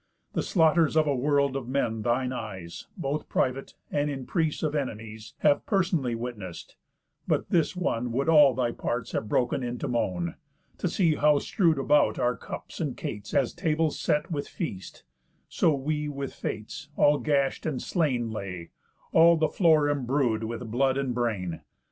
The 0.33 0.41
slaughters 0.41 0.97
of 0.97 1.05
a 1.05 1.15
world 1.15 1.55
of 1.55 1.67
men 1.69 2.01
thine 2.01 2.33
eyes, 2.33 2.87
Both 2.97 3.29
private, 3.29 3.75
and 3.91 4.09
in 4.09 4.25
prease 4.25 4.63
of 4.63 4.73
enemies, 4.73 5.35
Have 5.41 5.63
personally 5.67 6.15
witness'd; 6.15 6.73
but 7.27 7.51
this 7.51 7.75
one 7.75 8.11
Would 8.11 8.27
all 8.27 8.55
thy 8.55 8.71
parts 8.71 9.11
have 9.11 9.29
broken 9.29 9.61
into 9.61 9.87
moan, 9.87 10.37
To 10.79 10.87
see 10.89 11.13
how 11.13 11.37
strew'd 11.37 11.77
about 11.77 12.17
our 12.17 12.35
cups 12.35 12.79
and 12.79 12.97
cates, 12.97 13.35
As 13.35 13.53
tables 13.53 13.99
set 13.99 14.31
with 14.31 14.47
feast, 14.47 15.03
so 15.47 15.75
we 15.75 16.09
with 16.09 16.33
fates, 16.33 16.89
All 16.95 17.19
gash'd 17.19 17.67
and 17.67 17.79
slain 17.79 18.31
lay, 18.31 18.71
all 19.11 19.37
the 19.37 19.49
floor 19.49 19.87
embrued 19.87 20.43
With 20.45 20.71
blood 20.71 20.97
and 20.97 21.13
brain. 21.13 21.61